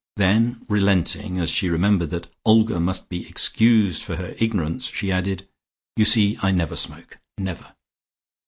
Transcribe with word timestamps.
Then 0.15 0.65
relenting, 0.67 1.37
as 1.37 1.51
she 1.51 1.69
remembered 1.69 2.09
that 2.09 2.25
Olga 2.43 2.79
must 2.79 3.07
be 3.07 3.29
excused 3.29 4.01
for 4.01 4.15
her 4.15 4.33
ignorance, 4.39 4.87
she 4.87 5.11
added: 5.11 5.47
"You 5.95 6.05
see 6.05 6.39
I 6.41 6.49
never 6.49 6.75
smoke. 6.75 7.19
Never." 7.37 7.75